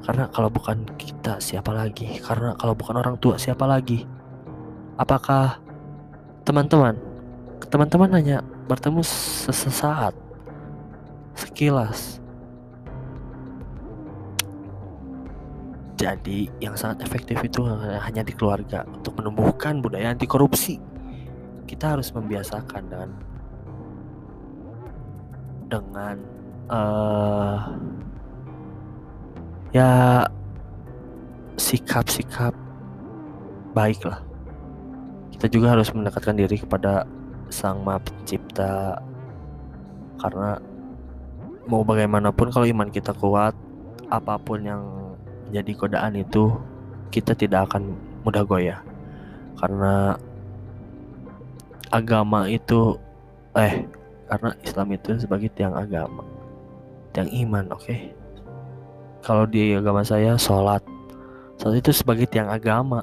Karena 0.00 0.32
kalau 0.32 0.48
bukan 0.48 0.88
kita 0.96 1.36
siapa 1.44 1.76
lagi? 1.76 2.18
Karena 2.24 2.56
kalau 2.56 2.72
bukan 2.72 2.96
orang 3.04 3.20
tua 3.20 3.36
siapa 3.36 3.68
lagi? 3.68 4.08
Apakah 4.96 5.60
teman-teman 6.44 6.96
teman-teman 7.70 8.10
hanya 8.16 8.38
bertemu 8.66 9.02
sesaat 9.04 10.14
sekilas 11.36 12.20
Jadi 16.00 16.48
yang 16.64 16.80
sangat 16.80 17.04
efektif 17.04 17.36
itu 17.44 17.60
hanya 17.84 18.24
di 18.24 18.32
keluarga 18.32 18.88
untuk 18.88 19.20
menumbuhkan 19.20 19.84
budaya 19.84 20.16
anti 20.16 20.24
korupsi. 20.24 20.80
Kita 21.68 21.92
harus 21.92 22.08
membiasakan 22.16 22.82
dengan 22.88 23.10
dengan 25.68 26.16
uh, 26.72 27.76
ya 29.76 30.24
sikap-sikap 31.60 32.56
baik 33.76 34.00
lah. 34.08 34.29
Kita 35.40 35.48
juga 35.48 35.72
harus 35.72 35.88
mendekatkan 35.88 36.36
diri 36.36 36.60
kepada 36.60 37.08
Sang 37.48 37.80
Maha 37.80 38.04
Pencipta 38.04 39.00
karena 40.20 40.60
mau 41.64 41.80
bagaimanapun 41.80 42.52
kalau 42.52 42.68
iman 42.68 42.92
kita 42.92 43.16
kuat, 43.16 43.56
apa 44.12 44.36
pun 44.36 44.60
yang 44.60 44.84
menjadi 45.48 45.72
godaan 45.80 46.20
itu 46.20 46.52
kita 47.08 47.32
tidak 47.32 47.72
akan 47.72 47.96
mudah 48.20 48.44
goyah. 48.44 48.84
Karena 49.56 50.20
agama 51.88 52.46
itu 52.46 53.00
eh 53.58 53.82
karena 54.30 54.54
Islam 54.62 54.88
itu 54.94 55.18
sebagai 55.18 55.50
tiang 55.50 55.74
agama 55.74 56.22
tiang 57.10 57.26
iman 57.26 57.74
oke 57.74 57.82
okay? 57.82 58.14
kalau 59.26 59.42
di 59.42 59.74
agama 59.74 60.06
saya 60.06 60.38
sholat 60.38 60.86
sholat 61.58 61.82
itu 61.82 61.90
sebagai 61.90 62.30
tiang 62.30 62.46
agama 62.46 63.02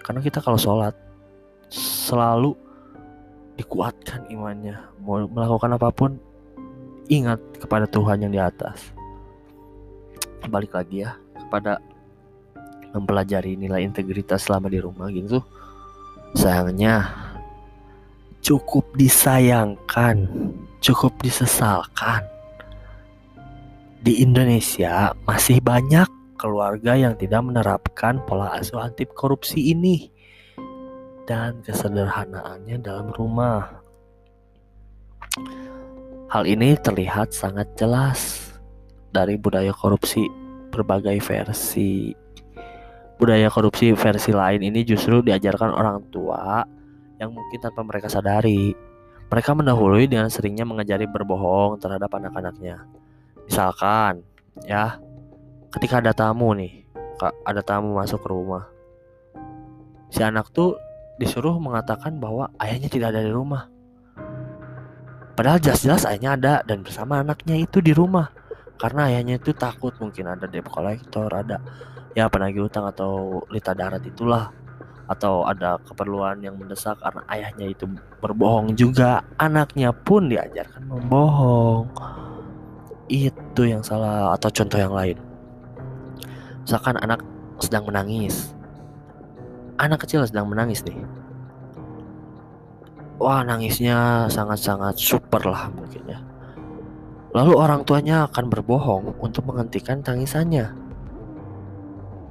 karena 0.00 0.24
kita 0.24 0.40
kalau 0.40 0.56
sholat 0.56 0.96
selalu 2.00 2.56
dikuatkan 3.60 4.24
imannya. 4.32 4.80
Mau 5.04 5.28
melakukan 5.28 5.76
apa 5.76 5.92
pun 5.92 6.16
ingat 7.12 7.36
kepada 7.60 7.84
Tuhan 7.84 8.24
yang 8.24 8.32
di 8.32 8.40
atas. 8.40 8.96
Balik 10.48 10.72
lagi 10.72 11.04
ya 11.04 11.20
kepada 11.36 11.76
mempelajari 12.96 13.60
nilai 13.60 13.84
integritas 13.84 14.48
selama 14.48 14.72
di 14.72 14.80
rumah 14.80 15.12
gitu. 15.12 15.44
Sayangnya 16.32 17.10
cukup 18.40 18.88
disayangkan, 18.96 20.24
cukup 20.80 21.12
disesalkan. 21.20 22.24
Di 24.00 24.24
Indonesia 24.24 25.12
masih 25.28 25.60
banyak 25.60 26.08
keluarga 26.40 26.96
yang 26.96 27.20
tidak 27.20 27.44
menerapkan 27.44 28.24
pola 28.24 28.56
asuh 28.56 28.80
anti 28.80 29.04
korupsi 29.04 29.76
ini 29.76 30.08
dan 31.30 31.62
kesederhanaannya 31.62 32.82
dalam 32.82 33.14
rumah. 33.14 33.70
Hal 36.26 36.42
ini 36.42 36.74
terlihat 36.74 37.30
sangat 37.30 37.70
jelas 37.78 38.50
dari 39.14 39.38
budaya 39.38 39.70
korupsi 39.70 40.26
berbagai 40.74 41.22
versi. 41.22 42.10
Budaya 43.14 43.46
korupsi 43.46 43.94
versi 43.94 44.34
lain 44.34 44.58
ini 44.74 44.82
justru 44.82 45.22
diajarkan 45.22 45.70
orang 45.70 46.02
tua 46.10 46.66
yang 47.22 47.30
mungkin 47.30 47.62
tanpa 47.62 47.86
mereka 47.86 48.10
sadari. 48.10 48.74
Mereka 49.30 49.54
mendahului 49.54 50.10
dengan 50.10 50.26
seringnya 50.26 50.66
mengajari 50.66 51.06
berbohong 51.06 51.78
terhadap 51.78 52.10
anak-anaknya. 52.10 52.90
Misalkan, 53.46 54.26
ya, 54.66 54.98
ketika 55.78 56.02
ada 56.02 56.10
tamu 56.10 56.50
nih, 56.58 56.82
ada 57.46 57.62
tamu 57.62 57.94
masuk 57.94 58.18
ke 58.18 58.28
rumah. 58.34 58.66
Si 60.10 60.26
anak 60.26 60.50
tuh 60.50 60.89
disuruh 61.20 61.60
mengatakan 61.60 62.16
bahwa 62.16 62.48
ayahnya 62.56 62.88
tidak 62.88 63.12
ada 63.12 63.20
di 63.20 63.28
rumah. 63.28 63.68
Padahal 65.36 65.60
jelas-jelas 65.60 66.08
ayahnya 66.08 66.30
ada 66.40 66.54
dan 66.64 66.80
bersama 66.80 67.20
anaknya 67.20 67.60
itu 67.60 67.84
di 67.84 67.92
rumah. 67.92 68.32
Karena 68.80 69.12
ayahnya 69.12 69.36
itu 69.36 69.52
takut 69.52 69.92
mungkin 70.00 70.32
ada 70.32 70.48
debt 70.48 70.64
collector, 70.64 71.28
ada 71.28 71.60
ya 72.16 72.32
penagih 72.32 72.64
utang 72.64 72.88
atau 72.88 73.44
lita 73.52 73.76
darat 73.76 74.00
itulah. 74.00 74.48
Atau 75.10 75.44
ada 75.44 75.76
keperluan 75.84 76.40
yang 76.40 76.56
mendesak 76.56 76.96
karena 77.04 77.20
ayahnya 77.28 77.68
itu 77.68 77.84
berbohong 78.24 78.72
juga. 78.72 79.20
Anaknya 79.36 79.92
pun 79.92 80.32
diajarkan 80.32 80.88
membohong. 80.88 81.84
Itu 83.12 83.68
yang 83.68 83.84
salah 83.84 84.32
atau 84.32 84.48
contoh 84.48 84.80
yang 84.80 84.94
lain. 84.96 85.18
Misalkan 86.64 86.96
anak 87.02 87.20
sedang 87.60 87.84
menangis 87.84 88.54
anak 89.80 90.04
kecil 90.04 90.28
sedang 90.28 90.52
menangis 90.52 90.84
nih. 90.84 91.00
Wah 93.20 93.40
nangisnya 93.44 94.28
sangat-sangat 94.28 94.96
super 94.96 95.44
lah 95.44 95.72
mungkin 95.72 96.04
ya 96.08 96.20
lalu 97.30 97.52
orang 97.54 97.86
tuanya 97.86 98.26
akan 98.26 98.50
berbohong 98.50 99.14
untuk 99.22 99.46
menghentikan 99.46 100.02
tangisannya. 100.02 100.74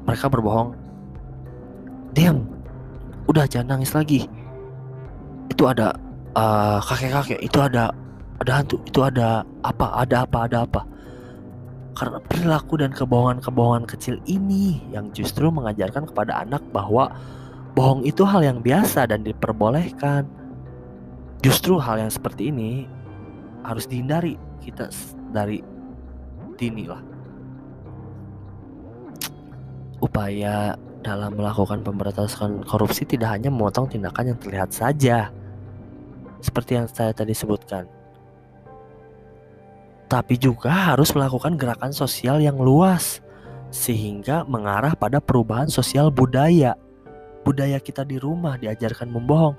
Mereka 0.03 0.27
berbohong 0.27 0.75
diam 2.11 2.43
udah 3.29 3.45
jangan 3.47 3.77
nangis 3.77 3.95
lagi. 3.95 4.27
Itu 5.47 5.69
ada 5.71 5.95
uh, 6.35 6.83
kakek-kakek 6.83 7.39
itu 7.39 7.59
ada 7.63 7.93
ada 8.39 8.51
hantu 8.63 8.79
itu 8.87 8.99
ada 9.03 9.43
apa 9.63 9.87
ada 10.03 10.27
apa 10.27 10.37
ada 10.47 10.57
apa. 10.67 10.81
Karena 11.95 12.19
perilaku 12.23 12.79
dan 12.79 12.95
kebohongan-kebohongan 12.95 13.83
kecil 13.83 14.23
ini 14.23 14.79
yang 14.91 15.11
justru 15.11 15.51
mengajarkan 15.51 16.07
kepada 16.07 16.47
anak 16.47 16.63
bahwa 16.71 17.11
bohong 17.79 18.03
itu 18.03 18.27
hal 18.27 18.43
yang 18.43 18.59
biasa 18.59 19.07
dan 19.07 19.23
diperbolehkan. 19.23 20.27
Justru 21.39 21.79
hal 21.79 22.03
yang 22.03 22.11
seperti 22.11 22.51
ini 22.51 22.83
harus 23.63 23.87
dihindari 23.87 24.35
kita 24.59 24.91
dari 25.31 25.63
dini 26.59 26.83
lah. 26.83 26.99
Upaya 30.03 30.75
dalam 30.99 31.39
melakukan 31.39 31.79
pemberantasan 31.79 32.67
korupsi 32.67 33.07
tidak 33.07 33.39
hanya 33.39 33.47
memotong 33.47 33.87
tindakan 33.87 34.35
yang 34.35 34.39
terlihat 34.43 34.75
saja, 34.75 35.31
seperti 36.43 36.75
yang 36.75 36.91
saya 36.91 37.15
tadi 37.15 37.31
sebutkan, 37.31 37.87
tapi 40.11 40.35
juga 40.35 40.91
harus 40.91 41.15
melakukan 41.15 41.55
gerakan 41.55 41.95
sosial 41.95 42.43
yang 42.43 42.59
luas, 42.59 43.23
sehingga 43.71 44.43
mengarah 44.43 44.91
pada 44.99 45.23
perubahan 45.23 45.71
sosial 45.71 46.11
budaya. 46.11 46.75
Budaya 47.49 47.81
kita 47.81 48.05
di 48.05 48.21
rumah 48.21 48.61
diajarkan 48.61 49.09
membohong, 49.09 49.57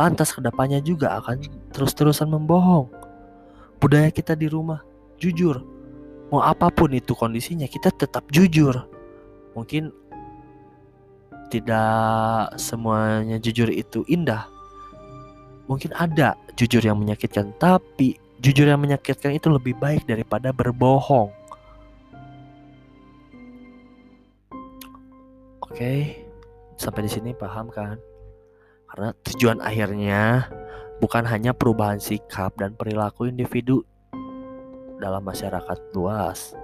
lantas 0.00 0.32
ke 0.32 0.40
depannya 0.40 0.80
juga 0.80 1.20
akan 1.20 1.44
terus-terusan 1.68 2.32
membohong. 2.32 2.88
Budaya 3.76 4.08
kita 4.08 4.32
di 4.32 4.48
rumah 4.48 4.80
jujur, 5.20 5.60
mau 6.32 6.40
apa 6.40 6.72
pun 6.72 6.96
itu 6.96 7.12
kondisinya, 7.12 7.68
kita 7.68 7.92
tetap 7.92 8.24
jujur. 8.32 8.88
Mungkin 9.52 9.92
tidak 11.52 12.56
semuanya 12.56 13.36
jujur 13.36 13.68
itu 13.68 14.00
indah. 14.08 14.48
Mungkin 15.68 15.92
ada 15.92 16.40
jujur 16.56 16.80
yang 16.80 16.96
menyakitkan, 16.96 17.52
tapi 17.60 18.16
jujur 18.40 18.64
yang 18.64 18.80
menyakitkan 18.80 19.36
itu 19.36 19.52
lebih 19.52 19.76
baik 19.76 20.08
daripada 20.08 20.56
berbohong. 20.56 21.28
Oke, 25.60 26.25
sampai 26.76 27.08
di 27.08 27.10
sini 27.10 27.30
paham 27.32 27.72
kan? 27.72 27.96
Karena 28.86 29.10
tujuan 29.26 29.58
akhirnya 29.60 30.48
bukan 31.02 31.26
hanya 31.28 31.52
perubahan 31.52 32.00
sikap 32.00 32.56
dan 32.56 32.72
perilaku 32.78 33.28
individu 33.28 33.84
dalam 34.96 35.20
masyarakat 35.24 35.78
luas, 35.92 36.56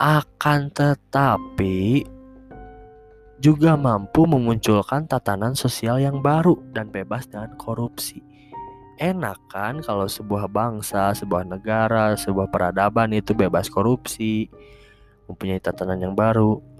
akan 0.00 0.72
tetapi 0.72 2.06
juga 3.36 3.76
mampu 3.76 4.24
memunculkan 4.24 5.04
tatanan 5.04 5.52
sosial 5.52 6.00
yang 6.00 6.24
baru 6.24 6.56
dan 6.72 6.88
bebas 6.88 7.28
dengan 7.28 7.52
korupsi. 7.60 8.24
Enak 8.96 9.52
kan 9.52 9.84
kalau 9.84 10.08
sebuah 10.08 10.48
bangsa, 10.48 11.12
sebuah 11.12 11.44
negara, 11.44 12.16
sebuah 12.16 12.48
peradaban 12.48 13.12
itu 13.12 13.36
bebas 13.36 13.68
korupsi, 13.68 14.48
mempunyai 15.28 15.60
tatanan 15.60 16.00
yang 16.00 16.16
baru. 16.16 16.75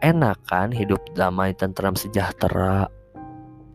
Enak 0.00 0.48
kan 0.48 0.72
hidup 0.72 1.00
damai, 1.12 1.52
tentram, 1.52 1.92
sejahtera. 1.92 2.88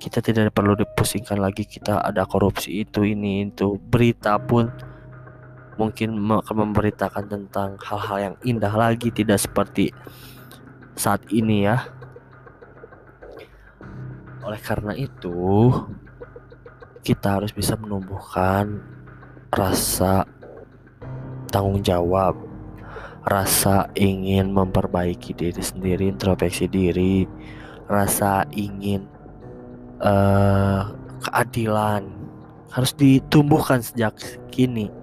Kita 0.01 0.19
tidak 0.19 0.53
perlu 0.53 0.73
dipusingkan 0.73 1.37
lagi 1.37 1.63
kita 1.65 2.01
ada 2.01 2.25
korupsi 2.25 2.81
itu 2.81 3.05
ini 3.05 3.45
itu. 3.45 3.77
Berita 3.77 4.41
pun 4.41 4.69
mungkin 5.77 6.17
akan 6.17 6.55
memberitakan 6.69 7.25
tentang 7.29 7.77
hal-hal 7.77 8.17
yang 8.17 8.35
indah 8.41 8.73
lagi 8.73 9.13
tidak 9.13 9.37
seperti 9.37 9.93
saat 10.95 11.19
ini 11.29 11.67
ya 11.67 11.83
oleh 14.45 14.61
karena 14.61 14.93
itu, 14.93 15.73
kita 17.01 17.41
harus 17.41 17.49
bisa 17.49 17.73
menumbuhkan 17.73 18.77
rasa 19.49 20.29
tanggung 21.49 21.81
jawab, 21.81 22.37
rasa 23.25 23.89
ingin 23.97 24.53
memperbaiki 24.53 25.33
diri 25.33 25.57
sendiri, 25.57 26.13
introspeksi 26.13 26.69
diri, 26.69 27.25
rasa 27.89 28.45
ingin 28.53 29.09
uh, 29.97 30.93
keadilan 31.25 32.05
harus 32.69 32.93
ditumbuhkan 32.93 33.81
sejak 33.81 34.13
kini. 34.53 34.93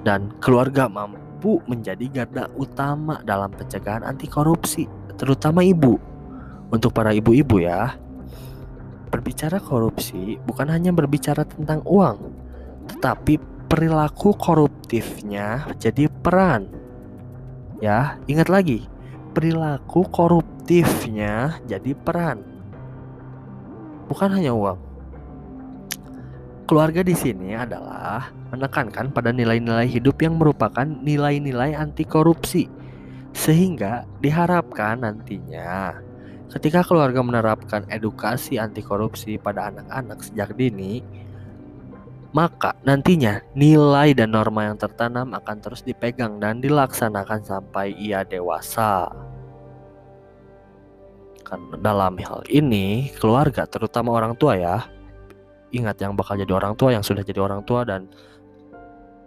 Dan 0.00 0.32
keluarga 0.40 0.88
mampu 0.88 1.60
menjadi 1.68 2.08
garda 2.08 2.48
utama 2.56 3.20
dalam 3.26 3.52
pencegahan 3.52 4.06
anti 4.06 4.24
korupsi, 4.24 4.88
terutama 5.20 5.60
ibu 5.60 6.00
untuk 6.72 6.96
para 6.96 7.12
ibu-ibu 7.12 7.60
ya. 7.60 7.92
Berbicara 9.12 9.60
korupsi 9.60 10.40
bukan 10.48 10.72
hanya 10.72 10.94
berbicara 10.94 11.44
tentang 11.44 11.84
uang, 11.84 12.32
tetapi 12.90 13.55
perilaku 13.66 14.34
koruptifnya 14.38 15.66
jadi 15.78 16.06
peran. 16.08 16.70
Ya, 17.82 18.16
ingat 18.30 18.48
lagi, 18.48 18.86
perilaku 19.36 20.06
koruptifnya 20.08 21.60
jadi 21.68 21.92
peran. 21.92 22.40
Bukan 24.06 24.30
hanya 24.32 24.54
uang. 24.54 24.78
Keluarga 26.66 27.06
di 27.06 27.14
sini 27.14 27.54
adalah 27.54 28.34
menekankan 28.50 29.14
pada 29.14 29.30
nilai-nilai 29.30 29.86
hidup 29.86 30.18
yang 30.18 30.34
merupakan 30.34 30.82
nilai-nilai 30.82 31.78
anti 31.78 32.02
korupsi 32.02 32.66
sehingga 33.36 34.02
diharapkan 34.18 35.06
nantinya 35.06 36.06
Ketika 36.46 36.86
keluarga 36.86 37.20
menerapkan 37.26 37.82
edukasi 37.90 38.54
anti 38.56 38.78
korupsi 38.78 39.34
pada 39.34 39.66
anak-anak 39.66 40.22
sejak 40.22 40.54
dini, 40.54 41.02
maka 42.32 42.74
nantinya 42.82 43.42
nilai 43.54 44.16
dan 44.16 44.34
norma 44.34 44.66
yang 44.70 44.78
tertanam 44.78 45.34
akan 45.34 45.56
terus 45.62 45.84
dipegang 45.86 46.38
dan 46.42 46.58
dilaksanakan 46.62 47.42
sampai 47.44 47.94
ia 47.94 48.26
dewasa. 48.26 49.10
Karena 51.46 51.78
dalam 51.78 52.18
hal 52.18 52.42
ini, 52.50 53.14
keluarga 53.22 53.70
terutama 53.70 54.10
orang 54.10 54.34
tua 54.34 54.58
ya, 54.58 54.82
ingat 55.70 56.02
yang 56.02 56.18
bakal 56.18 56.34
jadi 56.34 56.50
orang 56.50 56.74
tua 56.74 56.90
yang 56.94 57.06
sudah 57.06 57.22
jadi 57.22 57.38
orang 57.38 57.62
tua 57.62 57.86
dan 57.86 58.10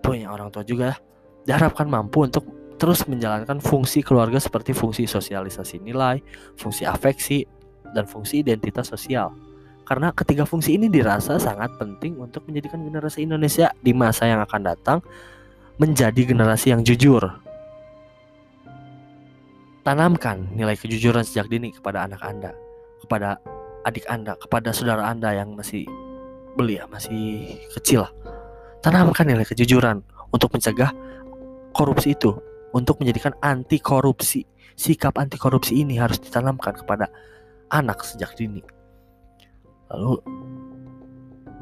punya 0.03 0.27
orang 0.27 0.51
tua 0.51 0.67
juga 0.67 0.99
diharapkan 1.47 1.87
mampu 1.87 2.27
untuk 2.27 2.43
terus 2.79 3.03
menjalankan 3.07 3.59
fungsi 3.59 3.99
keluarga 3.99 4.39
seperti 4.39 4.71
fungsi 4.71 5.03
sosialisasi 5.07 5.83
nilai, 5.83 6.23
fungsi 6.55 6.87
afeksi, 6.87 7.43
dan 7.91 8.07
fungsi 8.07 8.43
identitas 8.43 8.91
sosial. 8.91 9.35
Karena 9.89 10.13
ketiga 10.13 10.45
fungsi 10.45 10.77
ini 10.77 10.85
dirasa 10.85 11.41
sangat 11.41 11.73
penting 11.81 12.21
untuk 12.21 12.45
menjadikan 12.45 12.85
generasi 12.85 13.25
Indonesia 13.25 13.73
di 13.81 13.89
masa 13.89 14.29
yang 14.29 14.37
akan 14.45 14.61
datang 14.61 15.01
menjadi 15.81 16.29
generasi 16.29 16.69
yang 16.69 16.85
jujur. 16.85 17.25
Tanamkan 19.81 20.45
nilai 20.53 20.77
kejujuran 20.77 21.25
sejak 21.25 21.49
dini 21.49 21.73
kepada 21.73 22.05
anak 22.05 22.21
Anda, 22.21 22.53
kepada 23.01 23.41
adik 23.81 24.05
Anda, 24.05 24.37
kepada 24.37 24.69
saudara 24.77 25.09
Anda 25.09 25.33
yang 25.33 25.57
masih 25.57 25.89
belia, 26.53 26.85
masih 26.85 27.57
kecil. 27.73 28.05
Tanamkan 28.85 29.25
nilai 29.25 29.41
kejujuran 29.41 30.05
untuk 30.29 30.53
mencegah 30.53 30.93
korupsi 31.73 32.13
itu, 32.13 32.37
untuk 32.77 33.01
menjadikan 33.01 33.33
anti 33.41 33.81
korupsi. 33.81 34.45
Sikap 34.77 35.17
anti 35.17 35.41
korupsi 35.41 35.81
ini 35.81 35.97
harus 35.97 36.21
ditanamkan 36.21 36.77
kepada 36.77 37.09
anak 37.73 38.05
sejak 38.05 38.37
dini. 38.37 38.61
Lalu 39.89 40.21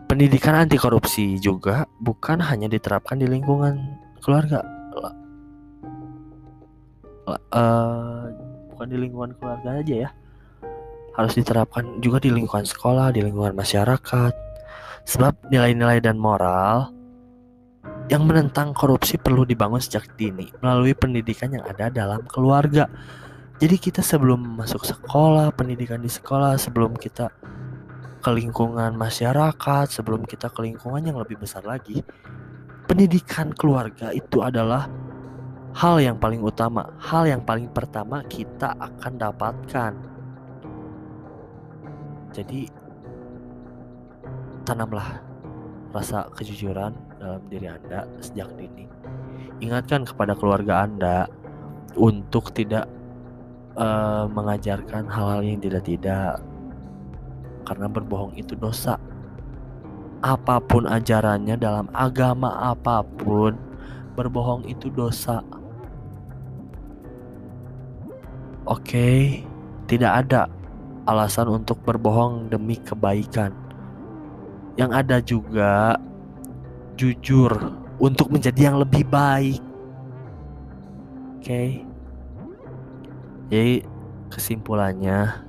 pendidikan 0.08 0.56
anti 0.56 0.80
korupsi 0.80 1.40
juga 1.40 1.88
bukan 2.00 2.44
hanya 2.44 2.68
diterapkan 2.72 3.20
di 3.20 3.28
lingkungan 3.28 3.80
keluarga, 4.24 4.64
uh, 7.28 8.32
bukan 8.74 8.88
di 8.88 8.98
lingkungan 8.98 9.32
keluarga 9.40 9.80
aja 9.80 9.96
ya. 10.08 10.10
Harus 11.18 11.34
diterapkan 11.34 11.98
juga 11.98 12.22
di 12.22 12.30
lingkungan 12.30 12.68
sekolah 12.68 13.10
di 13.16 13.26
lingkungan 13.26 13.58
masyarakat. 13.58 14.34
Sebab 15.08 15.48
nilai-nilai 15.48 16.04
dan 16.04 16.20
moral 16.20 16.92
yang 18.12 18.28
menentang 18.28 18.76
korupsi 18.76 19.16
perlu 19.20 19.48
dibangun 19.48 19.80
sejak 19.80 20.16
dini 20.20 20.52
melalui 20.60 20.92
pendidikan 20.96 21.52
yang 21.52 21.64
ada 21.64 21.88
dalam 21.88 22.24
keluarga. 22.28 22.88
Jadi 23.58 23.76
kita 23.82 24.06
sebelum 24.06 24.60
masuk 24.60 24.86
sekolah 24.86 25.50
pendidikan 25.56 26.04
di 26.04 26.12
sekolah 26.12 26.60
sebelum 26.60 26.94
kita 26.94 27.34
ke 28.28 28.44
lingkungan 28.44 28.92
masyarakat 29.00 29.88
sebelum 29.88 30.28
kita 30.28 30.52
ke 30.52 30.60
lingkungan 30.60 31.00
yang 31.00 31.16
lebih 31.16 31.40
besar 31.40 31.64
lagi 31.64 32.04
pendidikan 32.84 33.56
keluarga 33.56 34.12
itu 34.12 34.44
adalah 34.44 34.92
hal 35.72 35.96
yang 36.04 36.20
paling 36.20 36.44
utama, 36.44 36.92
hal 37.00 37.24
yang 37.24 37.40
paling 37.40 37.72
pertama 37.72 38.28
kita 38.28 38.76
akan 38.84 39.14
dapatkan. 39.16 39.92
Jadi 42.36 42.68
tanamlah 44.68 45.24
rasa 45.96 46.28
kejujuran 46.36 46.92
dalam 47.24 47.48
diri 47.48 47.72
Anda 47.72 48.12
sejak 48.20 48.52
dini. 48.60 48.92
Ingatkan 49.64 50.04
kepada 50.04 50.36
keluarga 50.36 50.84
Anda 50.84 51.32
untuk 51.96 52.52
tidak 52.52 52.92
uh, 53.80 54.28
mengajarkan 54.28 55.08
hal-hal 55.08 55.48
yang 55.48 55.64
tidak-tidak 55.64 56.44
karena 57.68 57.92
berbohong 57.92 58.32
itu 58.40 58.56
dosa. 58.56 58.96
Apa 60.24 60.64
pun 60.64 60.88
ajarannya 60.88 61.60
dalam 61.60 61.92
agama 61.92 62.72
apa 62.72 63.04
pun, 63.04 63.60
berbohong 64.16 64.64
itu 64.72 64.88
dosa. 64.88 65.44
Oke, 68.64 69.44
tidak 69.92 70.26
ada 70.26 70.48
alasan 71.04 71.52
untuk 71.52 71.84
berbohong 71.84 72.48
demi 72.48 72.80
kebaikan. 72.80 73.52
Yang 74.80 74.92
ada 74.96 75.18
juga 75.20 75.74
jujur 76.96 77.52
untuk 78.00 78.32
menjadi 78.32 78.72
yang 78.72 78.78
lebih 78.82 79.04
baik. 79.08 79.62
Oke. 81.40 81.84
Jadi 83.48 83.88
kesimpulannya 84.28 85.47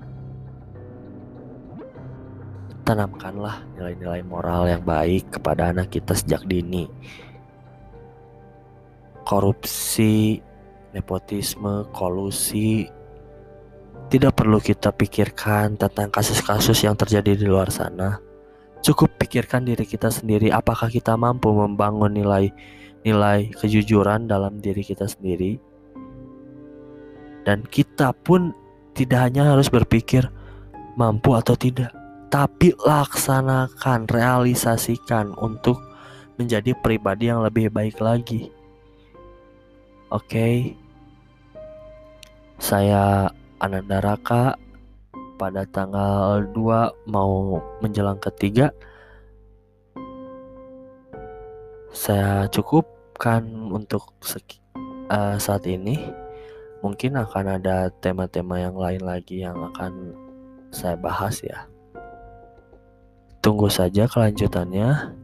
tanamkanlah 2.88 3.68
nilai-nilai 3.76 4.24
moral 4.24 4.64
yang 4.64 4.80
baik 4.80 5.36
kepada 5.36 5.76
anak 5.76 5.92
kita 5.92 6.16
sejak 6.16 6.40
dini. 6.48 6.88
Korupsi, 9.28 10.40
nepotisme, 10.96 11.84
kolusi 11.92 12.88
tidak 14.08 14.40
perlu 14.40 14.56
kita 14.56 14.88
pikirkan 14.88 15.76
tentang 15.76 16.08
kasus-kasus 16.08 16.80
yang 16.80 16.96
terjadi 16.96 17.36
di 17.36 17.44
luar 17.44 17.68
sana. 17.68 18.16
Cukup 18.80 19.20
pikirkan 19.20 19.68
diri 19.68 19.84
kita 19.84 20.08
sendiri 20.08 20.48
apakah 20.48 20.88
kita 20.88 21.12
mampu 21.12 21.52
membangun 21.52 22.16
nilai-nilai 22.16 23.52
kejujuran 23.52 24.24
dalam 24.24 24.64
diri 24.64 24.80
kita 24.80 25.04
sendiri. 25.04 25.60
Dan 27.44 27.68
kita 27.68 28.16
pun 28.16 28.56
tidak 28.96 29.28
hanya 29.28 29.52
harus 29.52 29.68
berpikir 29.68 30.24
mampu 30.96 31.36
atau 31.36 31.52
tidak, 31.52 31.92
tapi 32.28 32.76
laksanakan, 32.76 34.08
realisasikan 34.08 35.32
untuk 35.40 35.80
menjadi 36.36 36.76
pribadi 36.78 37.28
yang 37.32 37.42
lebih 37.42 37.72
baik 37.72 37.98
lagi. 37.98 38.52
Oke. 40.08 40.28
Okay? 40.28 40.56
Saya 42.58 43.30
Ananda 43.62 44.02
Raka 44.02 44.58
pada 45.38 45.62
tanggal 45.70 46.42
2 46.50 47.06
mau 47.06 47.62
menjelang 47.78 48.18
ketiga 48.18 48.74
saya 51.94 52.46
cukupkan 52.50 53.42
untuk 53.72 54.12
uh, 55.10 55.38
saat 55.38 55.64
ini 55.70 55.98
mungkin 56.84 57.18
akan 57.18 57.58
ada 57.58 57.90
tema-tema 58.02 58.60
yang 58.60 58.76
lain 58.78 59.02
lagi 59.02 59.42
yang 59.42 59.58
akan 59.74 60.14
saya 60.70 60.94
bahas 60.94 61.40
ya 61.42 61.66
tunggu 63.48 63.72
saja 63.72 64.04
kelanjutannya 64.04 65.16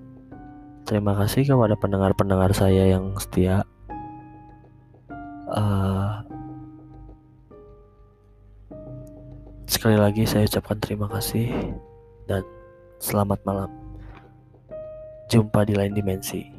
terima 0.89 1.13
kasih 1.13 1.45
kepada 1.45 1.77
pendengar-pendengar 1.77 2.57
saya 2.57 2.97
yang 2.97 3.13
setia 3.21 3.69
uh, 5.53 6.25
Sekali 9.65 10.01
lagi 10.01 10.25
saya 10.25 10.49
ucapkan 10.49 10.81
terima 10.81 11.11
kasih 11.13 11.51
dan 12.25 12.41
selamat 13.03 13.43
malam. 13.45 13.69
Jumpa 15.29 15.67
di 15.69 15.75
lain 15.77 15.93
dimensi. 15.93 16.54